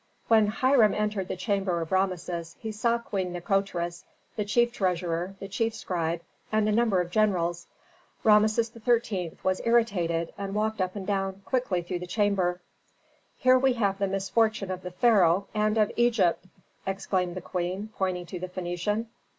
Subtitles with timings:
[0.29, 4.03] When Hiram entered the chamber of Rameses he saw Queen Nikotris,
[4.35, 7.67] the chief treasurer, the chief scribe, and a number of generals.
[8.23, 9.37] Rameses XIII.
[9.43, 12.61] was irritated, and walked up and down quickly through the chamber.
[13.37, 16.45] "Here we have the misfortune of the pharaoh, and of Egypt!"
[16.87, 19.05] exclaimed the queen, pointing to the Phœnician.